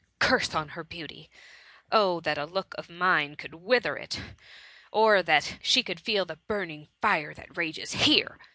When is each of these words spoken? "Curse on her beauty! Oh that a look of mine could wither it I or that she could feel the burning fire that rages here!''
"Curse 0.29 0.55
on 0.55 0.69
her 0.69 0.83
beauty! 0.83 1.29
Oh 1.91 2.19
that 2.21 2.39
a 2.39 2.45
look 2.47 2.73
of 2.75 2.89
mine 2.89 3.35
could 3.35 3.53
wither 3.53 3.95
it 3.97 4.19
I 4.19 4.23
or 4.91 5.21
that 5.21 5.59
she 5.61 5.83
could 5.83 5.99
feel 5.99 6.25
the 6.25 6.37
burning 6.37 6.87
fire 7.03 7.35
that 7.35 7.55
rages 7.55 7.91
here!'' 7.93 8.39